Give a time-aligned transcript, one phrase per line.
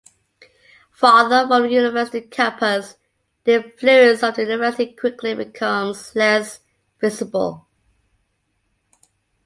[0.93, 2.95] Farther from the university campus,
[3.43, 6.61] the influence of the university quickly becomes less
[6.99, 7.67] visible.